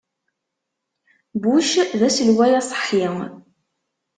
[1.41, 3.07] Bush d aselway aṣeḥḥi.